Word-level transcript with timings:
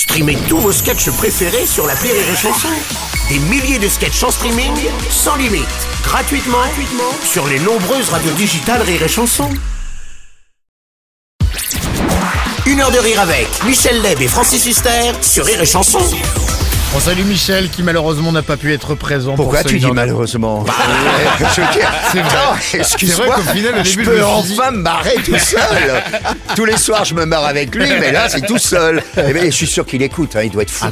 Streamez 0.00 0.38
tous 0.48 0.56
vos 0.56 0.72
sketchs 0.72 1.10
préférés 1.10 1.66
sur 1.66 1.86
la 1.86 1.92
Rire 1.92 2.14
et 2.14 2.34
Chanson. 2.34 2.70
Des 3.28 3.38
milliers 3.38 3.78
de 3.78 3.86
sketchs 3.86 4.22
en 4.22 4.30
streaming, 4.30 4.72
sans 5.10 5.36
limite, 5.36 5.68
gratuitement, 6.02 6.56
sur 7.22 7.46
les 7.46 7.58
nombreuses 7.58 8.08
radios 8.08 8.32
digitales 8.32 8.80
Rire 8.80 9.02
et 9.02 9.08
Chanson. 9.08 9.50
Une 12.64 12.80
heure 12.80 12.90
de 12.90 12.98
rire 12.98 13.20
avec 13.20 13.46
Michel 13.66 14.00
Leb 14.00 14.22
et 14.22 14.28
Francis 14.28 14.64
Huster 14.64 15.12
sur 15.20 15.44
Rire 15.44 15.60
et 15.60 15.66
Chanson. 15.66 16.00
On 16.92 16.98
salue 16.98 17.22
Michel 17.24 17.70
qui 17.70 17.84
malheureusement 17.84 18.32
n'a 18.32 18.42
pas 18.42 18.56
pu 18.56 18.72
être 18.74 18.96
présent. 18.96 19.36
Pourquoi 19.36 19.60
pour 19.60 19.70
tu 19.70 19.78
dis 19.78 19.90
malheureusement 19.92 20.64
Je 21.38 21.44
veux 21.60 21.72
dire, 21.72 21.92
C'est 22.10 22.20
vrai. 22.20 22.80
excuse-moi, 22.80 23.34
qu'au 23.36 23.42
final, 23.42 23.74
au 23.80 23.84
je 23.84 23.90
début, 23.90 24.04
je 24.04 24.10
peux 24.10 24.16
me 24.18 24.24
suis 24.42 24.42
dit- 24.54 24.58
enfin 24.58 24.70
me 24.72 24.78
marrer 24.78 25.14
tout 25.24 25.38
seul. 25.38 25.60
Tous 26.56 26.64
les 26.64 26.76
soirs, 26.76 27.04
je 27.04 27.14
me 27.14 27.24
marre 27.26 27.44
avec 27.44 27.72
lui, 27.76 27.86
mais 28.00 28.10
là, 28.10 28.28
c'est 28.28 28.40
tout 28.44 28.58
seul. 28.58 29.02
Et 29.16 29.32
ben, 29.32 29.44
je 29.46 29.50
suis 29.50 29.68
sûr 29.68 29.86
qu'il 29.86 30.02
écoute, 30.02 30.34
hein, 30.34 30.42
il 30.42 30.50
doit 30.50 30.62
être 30.62 30.72
Ah, 30.82 30.86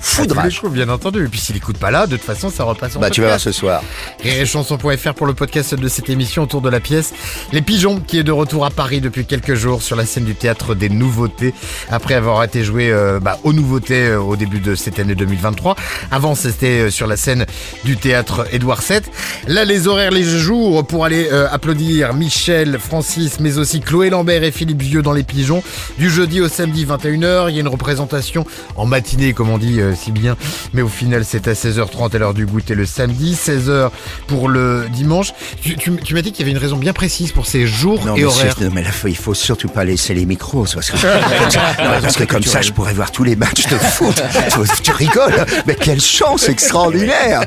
foudrage. 0.00 0.56
Ah, 0.56 0.60
coups, 0.60 0.72
bien 0.72 0.88
entendu. 0.90 1.24
Et 1.24 1.28
puis 1.28 1.40
s'il 1.40 1.56
écoute 1.56 1.78
pas 1.78 1.90
là, 1.90 2.06
de 2.06 2.16
toute 2.16 2.24
façon, 2.26 2.50
ça 2.50 2.64
repasse 2.64 2.94
en 2.96 3.00
Bah, 3.00 3.08
tu 3.08 3.22
vas 3.22 3.28
voir 3.28 3.40
ce 3.40 3.50
soir. 3.50 3.82
Rirechanson.fr 4.22 5.14
pour 5.14 5.26
le 5.26 5.32
podcast 5.32 5.74
de 5.74 5.88
cette 5.88 6.10
émission 6.10 6.42
autour 6.42 6.60
de 6.60 6.68
la 6.68 6.80
pièce 6.80 7.14
Les 7.52 7.62
Pigeons 7.62 7.98
qui 8.06 8.18
est 8.18 8.24
de 8.24 8.32
retour 8.32 8.66
à 8.66 8.70
Paris 8.70 9.00
depuis 9.00 9.24
quelques 9.24 9.54
jours 9.54 9.80
sur 9.82 9.96
la 9.96 10.04
scène 10.04 10.24
du 10.24 10.34
théâtre 10.34 10.74
des 10.74 10.90
nouveautés 10.90 11.54
après 11.90 12.12
avoir 12.14 12.44
été 12.44 12.62
joué 12.62 12.90
euh, 12.92 13.20
bah, 13.20 13.38
aux 13.42 13.54
nouveautés 13.54 14.08
euh, 14.08 14.18
au 14.20 14.36
début 14.36 14.60
de 14.60 14.74
cette 14.74 14.98
année 14.98 15.13
2023. 15.14 15.76
Avant 16.10 16.34
c'était 16.34 16.80
euh, 16.86 16.90
sur 16.90 17.06
la 17.06 17.16
scène 17.16 17.46
du 17.84 17.96
théâtre 17.96 18.46
Édouard 18.52 18.80
VII. 18.88 19.00
Là 19.48 19.64
les 19.64 19.86
horaires 19.88 20.10
les 20.10 20.24
jours 20.24 20.86
pour 20.86 21.04
aller 21.04 21.28
euh, 21.32 21.46
applaudir 21.50 22.14
Michel, 22.14 22.78
Francis 22.78 23.40
mais 23.40 23.58
aussi 23.58 23.80
Chloé 23.80 24.10
Lambert 24.10 24.42
et 24.44 24.50
Philippe 24.50 24.82
Vieux 24.82 25.02
dans 25.02 25.12
Les 25.12 25.22
Pigeons 25.24 25.62
du 25.98 26.10
jeudi 26.10 26.40
au 26.40 26.48
samedi 26.48 26.84
21h. 26.84 27.46
Il 27.48 27.54
y 27.54 27.58
a 27.58 27.60
une 27.60 27.68
représentation 27.68 28.46
en 28.76 28.86
matinée 28.86 29.32
comme 29.32 29.50
on 29.50 29.58
dit 29.58 29.80
euh, 29.80 29.94
si 29.94 30.12
bien 30.12 30.36
mais 30.72 30.82
au 30.82 30.88
final 30.88 31.24
c'est 31.24 31.48
à 31.48 31.52
16h30 31.52 32.14
à 32.14 32.18
l'heure 32.18 32.34
du 32.34 32.46
goûter 32.46 32.74
le 32.74 32.86
samedi, 32.86 33.34
16h 33.34 33.90
pour 34.26 34.48
le 34.48 34.86
dimanche. 34.92 35.32
Tu, 35.62 35.76
tu- 35.76 35.96
tu 35.96 36.14
m'as 36.14 36.22
dit 36.22 36.32
qu'il 36.32 36.40
y 36.40 36.42
avait 36.42 36.52
une 36.52 36.58
raison 36.62 36.76
bien 36.76 36.92
précise 36.92 37.32
pour 37.32 37.46
ces 37.46 37.66
jours 37.66 38.04
Non, 38.06 38.14
et 38.14 38.20
mais, 38.20 38.24
horaires. 38.24 38.54
non, 38.60 38.70
mais 38.72 38.82
là, 38.82 38.90
il 39.06 39.16
faut 39.16 39.34
surtout 39.34 39.68
pas 39.68 39.84
laisser 39.84 40.14
les 40.14 40.26
micros, 40.26 40.66
parce 40.74 40.90
que, 40.90 40.96
Non, 41.84 42.00
parce 42.02 42.16
que 42.16 42.24
comme 42.24 42.42
ça, 42.42 42.60
je 42.62 42.72
pourrais 42.72 42.92
voir 42.94 43.10
tous 43.12 43.24
les 43.24 43.36
matchs 43.36 43.66
de 43.68 43.76
foot. 43.76 44.22
tu, 44.82 44.82
tu 44.82 44.90
mais 45.66 45.74
quelle 45.74 46.00
chance 46.00 46.48
extraordinaire. 46.48 47.44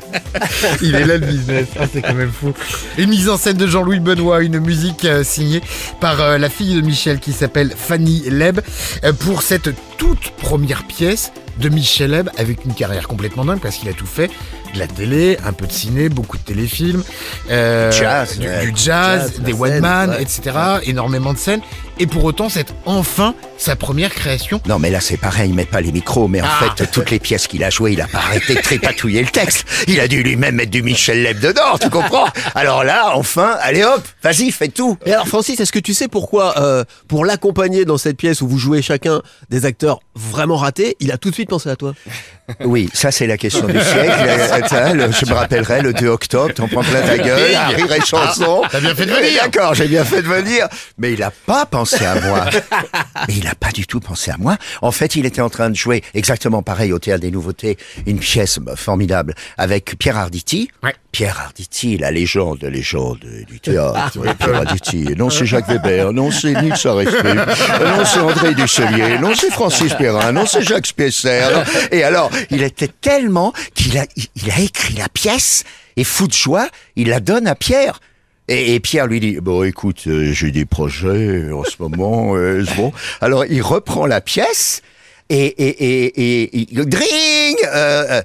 Il 0.81 0.95
est 0.95 1.05
là 1.05 1.17
le 1.17 1.25
business, 1.25 1.67
ah, 1.79 1.85
c'est 1.91 2.01
quand 2.01 2.13
même 2.13 2.31
fou. 2.31 2.53
Une 2.97 3.09
mise 3.09 3.29
en 3.29 3.37
scène 3.37 3.57
de 3.57 3.67
Jean-Louis 3.67 3.99
Benoît, 3.99 4.41
une 4.41 4.59
musique 4.59 5.05
euh, 5.05 5.23
signée 5.23 5.61
par 5.99 6.21
euh, 6.21 6.37
la 6.37 6.49
fille 6.49 6.75
de 6.75 6.81
Michel 6.81 7.19
qui 7.19 7.33
s'appelle 7.33 7.73
Fanny 7.75 8.23
Leb. 8.29 8.59
Euh, 9.03 9.13
pour 9.13 9.41
cette 9.41 9.69
toute 9.97 10.31
première 10.31 10.85
pièce 10.85 11.31
de 11.59 11.69
Michel 11.69 12.11
Leb 12.11 12.29
avec 12.37 12.65
une 12.65 12.73
carrière 12.73 13.07
complètement 13.07 13.43
dingue 13.45 13.59
parce 13.59 13.77
qu'il 13.77 13.89
a 13.89 13.93
tout 13.93 14.05
fait. 14.05 14.29
De 14.73 14.79
la 14.79 14.87
télé, 14.87 15.37
un 15.45 15.53
peu 15.53 15.65
de 15.65 15.71
ciné, 15.71 16.09
beaucoup 16.09 16.37
de 16.37 16.43
téléfilms, 16.43 17.01
euh, 17.49 17.89
Jazz, 17.89 18.37
du, 18.37 18.45
ouais. 18.47 18.65
du 18.65 18.73
jazz, 18.75 19.31
Jazz, 19.31 19.39
des 19.39 19.53
one 19.53 19.79
man, 19.79 20.09
ouais. 20.09 20.21
etc. 20.21 20.41
Énormément 20.83 21.31
de 21.31 21.37
scènes. 21.37 21.61
Et 21.99 22.05
pour 22.05 22.25
autant, 22.25 22.49
c'est 22.49 22.67
enfin 22.85 23.33
sa 23.57 23.77
première 23.77 24.13
création. 24.13 24.61
Non, 24.67 24.77
mais 24.77 24.89
là, 24.91 24.99
c'est 24.99 25.15
pareil, 25.15 25.49
il 25.49 25.55
met 25.55 25.65
pas 25.65 25.79
les 25.79 25.93
micros, 25.93 26.27
mais 26.27 26.41
en 26.41 26.45
Ah. 26.45 26.65
fait, 26.77 26.85
toutes 26.91 27.09
les 27.11 27.17
pièces 27.17 27.47
qu'il 27.47 27.63
a 27.63 27.69
jouées, 27.69 27.93
il 27.93 28.01
a 28.01 28.07
pas 28.07 28.17
arrêté 28.19 28.55
de 28.55 28.59
trépatouiller 28.61 29.21
le 29.21 29.29
texte. 29.29 29.65
Il 29.87 30.01
a 30.01 30.09
dû 30.09 30.21
lui-même 30.21 30.55
mettre 30.55 30.69
du 30.69 30.83
Michel 30.83 31.23
Leb 31.23 31.39
dedans, 31.39 31.77
tu 31.81 31.89
comprends? 31.89 32.27
Alors 32.53 32.83
là, 32.83 33.13
enfin, 33.15 33.55
allez 33.61 33.85
hop, 33.85 34.03
vas-y, 34.21 34.51
fais 34.51 34.67
tout 34.67 34.97
Et 35.05 35.13
alors 35.13 35.27
Francis, 35.29 35.59
est-ce 35.61 35.71
que 35.71 35.79
tu 35.79 35.93
sais 35.93 36.09
pourquoi, 36.09 36.59
euh, 36.61 36.83
pour 37.07 37.23
l'accompagner 37.23 37.85
dans 37.85 37.97
cette 37.97 38.17
pièce 38.17 38.41
où 38.41 38.47
vous 38.49 38.59
jouez 38.59 38.81
chacun 38.81 39.21
des 39.49 39.65
acteurs 39.65 39.86
vraiment 40.15 40.57
ratés, 40.57 40.95
il 40.99 41.11
a 41.11 41.17
tout 41.17 41.29
de 41.29 41.33
suite 41.33 41.49
pensé 41.49 41.69
à 41.69 41.75
toi 41.75 41.93
Oui, 42.65 42.89
ça 42.93 43.11
c'est 43.11 43.27
la 43.27 43.37
question 43.37 43.67
du 43.67 43.79
siècle. 43.79 44.73
Euh, 44.73 45.11
je 45.19 45.25
me 45.29 45.33
rappellerai 45.33 45.81
le 45.81 45.93
2 45.93 46.07
octobre, 46.07 46.53
t'en 46.53 46.67
prends 46.67 46.83
plein 46.83 47.01
ta 47.01 47.17
gueule, 47.17 47.55
rire 47.75 47.91
et 47.91 48.01
chanson. 48.01 48.63
t'as 48.71 48.79
bien 48.79 48.95
fait 48.95 49.05
de 49.05 49.11
venir. 49.11 49.27
Oui, 49.29 49.37
D'accord, 49.41 49.73
j'ai 49.73 49.87
bien 49.87 50.03
fait 50.05 50.21
de 50.21 50.27
venir. 50.27 50.67
Mais 50.97 51.13
il 51.13 51.21
a 51.23 51.31
pas 51.31 51.65
pensé 51.65 52.05
à 52.05 52.19
moi. 52.21 52.45
Mais 53.27 53.35
il 53.35 53.47
a 53.47 53.55
pas 53.55 53.71
du 53.71 53.85
tout 53.85 53.99
pensé 53.99 54.31
à 54.31 54.37
moi. 54.37 54.57
En 54.81 54.91
fait, 54.91 55.15
il 55.15 55.25
était 55.25 55.41
en 55.41 55.49
train 55.49 55.69
de 55.69 55.75
jouer 55.75 56.03
exactement 56.13 56.63
pareil 56.63 56.93
au 56.93 56.99
Théâtre 56.99 57.21
des 57.21 57.31
Nouveautés, 57.31 57.77
une 58.05 58.19
pièce 58.19 58.59
formidable 58.75 59.35
avec 59.57 59.97
Pierre 59.99 60.17
Arditi. 60.17 60.69
Ouais. 60.83 60.95
Pierre 61.11 61.39
Arditi, 61.39 61.97
la 61.97 62.11
légende, 62.11 62.59
la 62.61 62.69
légende 62.69 63.19
du 63.47 63.59
théâtre. 63.59 64.19
Pierre 64.37 64.55
Arditi. 64.55 65.05
Non, 65.17 65.29
c'est 65.29 65.45
Jacques 65.45 65.67
Weber. 65.67 66.13
Non, 66.13 66.31
c'est 66.31 66.53
Nils 66.61 66.87
Aresprit. 66.87 67.35
Non, 67.35 68.05
c'est 68.05 68.19
André 68.19 68.53
Dusselier. 68.53 69.17
Non, 69.19 69.33
c'est 69.35 69.51
Francis 69.51 69.76
Perrin. 69.97 70.31
Non, 70.31 70.45
c'est 70.45 70.61
Jacques 70.61 70.87
Spiesser. 70.87 71.41
Non. 71.53 71.63
Et 71.91 72.03
alors, 72.03 72.29
il 72.51 72.63
était 72.63 72.89
tellement 72.89 73.53
qu'il 73.73 73.97
a, 73.97 74.05
il, 74.15 74.51
a 74.51 74.59
écrit 74.59 74.95
la 74.95 75.09
pièce 75.09 75.63
et 75.95 76.03
fou 76.03 76.27
de 76.27 76.33
joie, 76.33 76.67
il 76.95 77.09
la 77.09 77.19
donne 77.19 77.47
à 77.47 77.55
Pierre. 77.55 77.99
Et, 78.47 78.79
Pierre 78.79 79.07
lui 79.07 79.19
dit 79.19 79.39
bon 79.41 79.63
écoute 79.63 80.03
euh, 80.07 80.31
j'ai 80.31 80.51
des 80.51 80.63
projets 80.63 81.51
en 81.51 81.65
ce 81.65 81.75
moment 81.79 82.37
euh, 82.37 82.63
bon? 82.77 82.93
Alors 83.19 83.43
il 83.43 83.61
reprend 83.61 84.05
la 84.05 84.21
pièce 84.21 84.81
et 85.27 85.47
et 85.47 86.61
et, 86.61 86.65
dring 86.85 87.57
euh, 87.65 88.21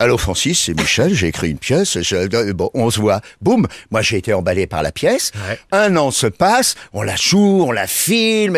Allô 0.00 0.16
Francis, 0.16 0.62
c'est 0.66 0.74
Michel, 0.80 1.12
j'ai 1.12 1.26
écrit 1.26 1.50
une 1.50 1.58
pièce, 1.58 2.00
je- 2.02 2.52
bon, 2.52 2.70
on 2.72 2.88
se 2.88 3.00
voit, 3.00 3.20
boum, 3.42 3.66
moi 3.90 4.00
j'ai 4.00 4.16
été 4.18 4.32
emballé 4.32 4.68
par 4.68 4.84
la 4.84 4.92
pièce, 4.92 5.32
Ouais. 5.48 5.58
un 5.72 5.96
an 5.96 6.12
se 6.12 6.28
passe, 6.28 6.76
on 6.92 7.02
la 7.02 7.16
joue, 7.16 7.64
on 7.66 7.72
la 7.72 7.88
filme, 7.88 8.56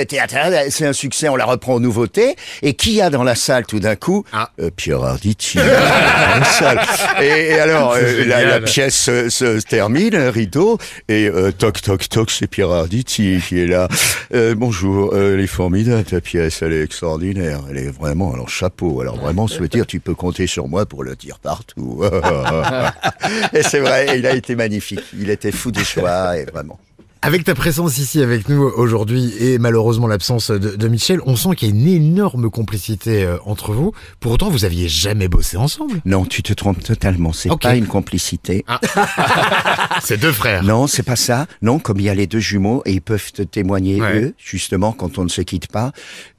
c'est 0.69 0.85
un 0.87 0.93
succès, 0.93 1.31
on 1.31 1.37
la 1.37 1.47
reprend 1.47 1.77
aux 1.77 1.81
nouveautés, 1.81 2.37
et 2.61 2.75
qui 2.75 2.93
y 2.93 3.01
a 3.01 3.09
dans 3.09 3.23
la 3.25 3.35
salle 3.35 3.65
tout 3.65 3.81
d'un 3.81 3.97
coup 3.97 4.23
Ah. 4.35 4.51
Euh, 4.61 4.69
Pierre 4.75 5.03
Arditi. 5.03 5.59
Et, 7.23 7.25
et 7.27 7.59
alors, 7.59 7.95
euh, 7.97 8.25
la, 8.27 8.61
pièce 8.61 8.95
se, 8.95 9.29
se 9.31 9.61
termine, 9.63 10.15
un 10.15 10.31
rideau, 10.31 10.77
et 11.09 11.27
euh, 11.29 11.53
toc 11.53 11.81
toc 11.81 12.07
toc, 12.09 12.31
c'est 12.31 12.47
Pierre 12.49 12.71
Arditi 12.71 13.41
qui 13.47 13.61
est 13.61 13.67
là. 13.67 13.89
Euh, 14.35 14.55
bonjour, 14.55 15.17
elle 15.17 15.41
est 15.41 15.47
formidable 15.47 16.05
ta 16.05 16.21
pièce, 16.21 16.61
elle 16.63 16.73
est 16.75 16.83
extraordinaire, 16.83 17.61
elle 17.71 17.79
est 17.79 17.91
vraiment, 17.91 18.33
alors 18.35 18.49
chapeau, 18.51 19.01
alors 19.01 19.17
vraiment, 19.17 19.47
veut 19.47 19.69
dire 19.69 19.87
tu 19.87 20.01
peux 20.01 20.15
compter 20.15 20.47
sur 20.47 20.69
moi 20.69 20.85
pour 20.87 21.03
le 21.05 21.17
dire 21.17 21.30
partout. 21.39 22.03
et 23.53 23.63
c'est 23.63 23.81
vrai, 23.81 24.19
il 24.19 24.27
a 24.27 24.35
été 24.35 24.57
magnifique, 24.57 25.05
il 25.19 25.31
était 25.31 25.53
fou 25.53 25.71
de 25.71 25.81
joie, 25.81 26.39
et 26.39 26.45
vraiment. 26.45 26.79
Avec 27.23 27.45
ta 27.45 27.55
présence 27.55 27.99
ici 27.99 28.23
avec 28.23 28.49
nous 28.49 28.63
aujourd'hui 28.63 29.35
et 29.39 29.59
malheureusement 29.59 30.07
l'absence 30.07 30.51
de, 30.51 30.75
de 30.75 30.89
Michel, 30.89 31.21
on 31.27 31.37
sent 31.37 31.51
qu'il 31.55 31.69
y 31.69 31.71
a 31.71 31.75
une 31.75 31.87
énorme 31.87 32.49
complicité 32.49 33.25
euh, 33.25 33.37
entre 33.45 33.73
vous. 33.75 33.93
Pour 34.21 34.33
autant, 34.33 34.49
vous 34.49 34.65
aviez 34.65 34.89
jamais 34.89 35.29
bossé 35.29 35.59
ensemble. 35.59 36.01
Non, 36.07 36.25
tu 36.25 36.43
te 36.43 36.55
trompes 36.55 36.83
totalement, 36.83 37.35
c'est 37.35 37.51
Ok. 37.51 37.61
pas 37.65 37.77
une 37.77 37.87
complicité. 37.87 38.65
C'est 40.03 40.17
deux 40.19 40.33
frères. 40.33 40.63
Non, 40.63 40.87
c'est 40.87 41.03
pas 41.03 41.15
ça. 41.17 41.47
Non, 41.61 41.79
comme 41.79 41.99
il 41.99 42.05
y 42.05 42.09
a 42.09 42.15
les 42.15 42.27
deux 42.27 42.39
jumeaux 42.39 42.83
et 42.87 42.93
ils 42.93 43.03
peuvent 43.03 43.33
te 43.33 43.43
témoigner 43.43 44.01
Ouais. 44.01 44.21
eux, 44.23 44.35
justement, 44.39 44.93
quand 44.93 45.19
on 45.19 45.25
ne 45.25 45.29
se 45.29 45.43
quitte 45.43 45.67
pas. 45.67 45.93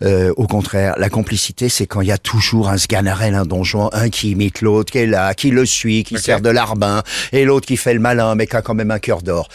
Euh, 0.03 0.33
au 0.35 0.47
contraire, 0.47 0.95
la 0.97 1.09
complicité, 1.09 1.69
c'est 1.69 1.85
quand 1.85 2.01
il 2.01 2.07
y 2.07 2.11
a 2.11 2.17
toujours 2.17 2.69
un 2.69 2.77
sganarelle, 2.77 3.35
un 3.35 3.45
donjon, 3.45 3.89
un 3.93 4.09
qui 4.09 4.31
imite 4.31 4.61
l'autre, 4.61 4.91
qui 4.91 4.97
est 4.97 5.05
là, 5.05 5.35
qui 5.35 5.51
le 5.51 5.65
suit, 5.67 6.03
qui 6.03 6.17
sert 6.17 6.41
de 6.41 6.49
larbin, 6.49 7.03
et 7.33 7.45
l'autre 7.45 7.67
qui 7.67 7.77
fait 7.77 7.93
le 7.93 7.99
malin, 7.99 8.33
mais 8.33 8.47
qui 8.47 8.55
a 8.55 8.63
quand 8.63 8.73
même 8.73 8.89
un 8.91 8.99
cœur 8.99 9.21
d'or. 9.21 9.47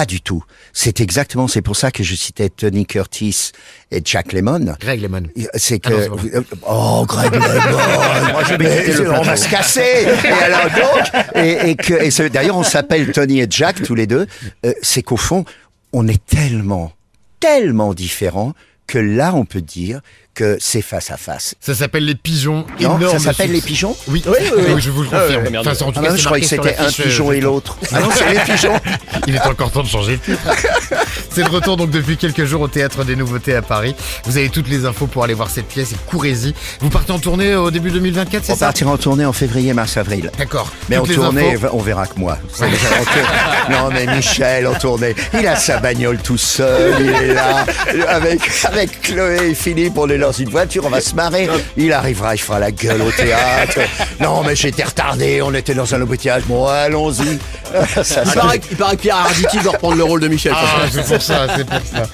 Pas 0.00 0.06
du 0.06 0.22
tout. 0.22 0.42
C'est 0.72 0.98
exactement, 1.02 1.46
c'est 1.46 1.60
pour 1.60 1.76
ça 1.76 1.90
que 1.90 2.02
je 2.02 2.14
citais 2.14 2.48
Tony 2.48 2.86
Curtis 2.86 3.52
et 3.90 4.00
Jack 4.02 4.32
Lemmon. 4.32 4.74
Greg 4.80 5.02
Lemon. 5.02 5.24
C'est 5.56 5.78
que 5.78 5.92
Ah 5.92 6.08
non, 6.08 6.16
c'est 6.22 6.42
oh 6.66 7.04
Greg 7.06 7.32
Mais 8.58 9.08
on 9.10 9.20
va 9.20 9.36
se 9.36 9.46
casser. 9.46 10.06
Et 10.24 10.28
alors 10.42 10.70
donc 10.70 11.34
et, 11.34 11.72
et 11.72 11.76
que 11.76 12.28
d'ailleurs 12.28 12.56
on 12.56 12.62
s'appelle 12.62 13.12
Tony 13.12 13.42
et 13.42 13.46
Jack 13.50 13.82
tous 13.82 13.94
les 13.94 14.06
deux. 14.06 14.26
Euh, 14.64 14.72
c'est 14.80 15.02
qu'au 15.02 15.18
fond 15.18 15.44
on 15.92 16.08
est 16.08 16.24
tellement 16.24 16.92
tellement 17.38 17.92
différents 17.92 18.54
que 18.90 18.98
là 18.98 19.32
on 19.34 19.44
peut 19.44 19.60
dire 19.60 20.00
que 20.34 20.56
c'est 20.60 20.82
face 20.82 21.10
à 21.10 21.16
face. 21.16 21.54
Ça 21.60 21.74
s'appelle 21.74 22.04
les 22.04 22.14
pigeons. 22.14 22.64
Non, 22.80 22.96
Énorme 22.98 23.18
ça 23.18 23.18
s'appelle 23.18 23.52
les 23.52 23.60
pigeons? 23.60 23.96
Oui, 24.08 24.22
oui, 24.26 24.32
oui. 24.56 24.64
je 24.80 24.90
vous 24.90 25.02
le 25.02 25.08
confirme. 25.08 25.44
Enfin, 25.58 25.74
c'est- 25.74 25.82
en 25.82 25.92
tout 25.92 26.00
Ah 26.00 26.06
cas, 26.06 26.10
c'est 26.12 26.18
je 26.18 26.24
croyais 26.24 26.42
que 26.42 26.48
c'était 26.48 26.76
un 26.76 26.82
l'affiche, 26.84 27.00
euh, 27.00 27.02
pigeon 27.04 27.32
et 27.32 27.40
l'autre. 27.40 27.76
Ah 27.92 28.00
non, 28.00 28.08
c'est 28.14 28.32
les 28.32 28.40
pigeons. 28.40 28.80
Il 29.26 29.34
est 29.36 29.40
encore 29.42 29.70
temps 29.70 29.82
de 29.82 29.88
changer 29.88 30.16
de 30.16 30.22
titre. 30.24 30.40
C'est 31.32 31.44
de 31.44 31.48
retour 31.48 31.76
donc 31.76 31.90
depuis 31.90 32.16
quelques 32.16 32.44
jours 32.44 32.62
au 32.62 32.68
Théâtre 32.68 33.04
des 33.04 33.14
Nouveautés 33.14 33.54
à 33.54 33.62
Paris. 33.62 33.94
Vous 34.24 34.36
avez 34.36 34.48
toutes 34.48 34.68
les 34.68 34.84
infos 34.84 35.06
pour 35.06 35.22
aller 35.22 35.34
voir 35.34 35.48
cette 35.48 35.66
pièce 35.68 35.92
et 35.92 35.96
courez-y. 36.06 36.54
Vous 36.80 36.90
partez 36.90 37.12
en 37.12 37.18
tournée 37.20 37.54
au 37.54 37.70
début 37.70 37.90
2024, 37.90 38.44
c'est 38.44 38.52
On 38.52 38.56
ça 38.56 38.66
partira 38.66 38.90
en 38.90 38.96
tournée 38.96 39.24
en 39.24 39.32
février, 39.32 39.72
mars, 39.72 39.96
avril. 39.96 40.30
D'accord. 40.36 40.70
Mais 40.88 40.96
en 40.96 41.04
Toutes 41.04 41.14
tournée, 41.14 41.54
infos. 41.54 41.68
on 41.72 41.78
verra 41.78 42.06
que 42.06 42.18
moi. 42.18 42.36
Non, 43.70 43.88
mais 43.92 44.06
Michel 44.06 44.66
en 44.66 44.74
tournée, 44.74 45.14
il 45.38 45.46
a 45.46 45.54
sa 45.54 45.78
bagnole 45.78 46.18
tout 46.18 46.36
seul, 46.38 46.94
il 47.00 47.08
est 47.30 47.34
là, 47.34 47.64
avec, 48.08 48.40
avec 48.64 49.00
Chloé 49.02 49.50
et 49.50 49.54
Philippe, 49.54 49.96
on 49.96 50.08
est 50.08 50.18
dans 50.18 50.32
une 50.32 50.48
voiture, 50.48 50.84
on 50.86 50.88
va 50.90 51.00
se 51.00 51.14
marrer. 51.14 51.48
Il 51.76 51.92
arrivera, 51.92 52.34
il 52.34 52.38
fera 52.38 52.58
la 52.58 52.72
gueule 52.72 53.02
au 53.02 53.10
théâtre. 53.12 53.78
Non, 54.20 54.42
mais 54.44 54.56
j'étais 54.56 54.82
retardé, 54.82 55.40
on 55.42 55.54
était 55.54 55.74
dans 55.74 55.94
un 55.94 56.02
embouteillage. 56.02 56.42
Bon, 56.46 56.66
allons-y. 56.66 57.38
Il 58.26 58.32
paraît, 58.32 58.60
il 58.70 58.76
paraît 58.76 58.96
que 58.96 59.02
Pierre 59.02 59.16
Arditi 59.16 59.58
doit 59.58 59.72
reprendre 59.72 59.96
le 59.96 60.04
rôle 60.04 60.20
de 60.20 60.28
Michel. 60.28 60.52
Ah, 60.54 60.86
c'est 60.90 61.06
pour 61.06 61.22
ça, 61.22 61.46
c'est 61.56 61.66
pour 61.66 61.78
ça. 61.78 62.06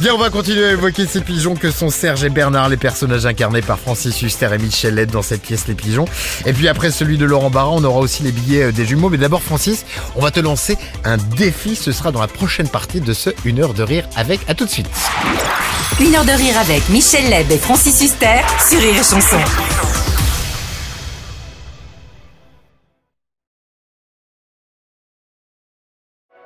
Bien, 0.00 0.14
on 0.14 0.18
va 0.18 0.30
continuer 0.30 0.66
à 0.66 0.70
évoquer 0.72 1.06
ces 1.06 1.20
pigeons 1.20 1.54
que 1.54 1.70
sont 1.70 1.90
Serge 1.90 2.24
et 2.24 2.30
Bernard, 2.30 2.68
les 2.68 2.76
personnages 2.76 3.26
incarnés 3.26 3.62
par 3.62 3.78
Francis 3.78 4.20
Huster 4.22 4.48
et 4.52 4.58
Michel 4.58 4.94
Led 4.94 5.10
dans 5.10 5.22
cette 5.22 5.42
pièce 5.42 5.66
Les 5.68 5.74
Pigeons. 5.74 6.06
Et 6.46 6.52
puis 6.52 6.68
après 6.68 6.90
celui 6.90 7.18
de 7.18 7.24
Laurent 7.24 7.50
Barra, 7.50 7.70
on 7.70 7.84
aura 7.84 8.00
aussi 8.00 8.22
les 8.22 8.32
billets 8.32 8.64
euh, 8.64 8.72
des 8.72 8.86
jumeaux. 8.86 9.08
Mais 9.08 9.18
d'abord, 9.18 9.42
Francis, 9.42 9.84
on 10.16 10.20
va 10.20 10.30
te 10.30 10.40
lancer 10.40 10.76
un 11.04 11.16
défi. 11.16 11.76
Ce 11.76 11.92
sera 11.92 12.12
dans 12.12 12.20
la 12.20 12.28
prochaine 12.28 12.68
partie 12.68 13.00
de 13.00 13.12
ce 13.12 13.30
Une 13.44 13.60
heure 13.60 13.74
de 13.74 13.82
rire 13.82 14.04
avec. 14.16 14.40
À 14.48 14.54
tout 14.54 14.64
de 14.64 14.70
suite. 14.70 14.88
Une 16.00 16.14
heure 16.14 16.24
de 16.24 16.32
rire 16.32 16.58
avec 16.58 16.88
Michel 16.88 17.28
Leb 17.30 17.50
et 17.50 17.58
Francis 17.58 18.00
Huster 18.00 18.40
sur 18.68 18.80
Rire 18.80 18.94
et 18.94 19.04
Chanson. 19.04 19.93